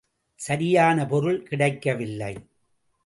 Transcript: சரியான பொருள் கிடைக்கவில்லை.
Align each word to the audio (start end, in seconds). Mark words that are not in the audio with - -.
சரியான 0.39 1.05
பொருள் 1.05 1.43
கிடைக்கவில்லை. 1.43 2.33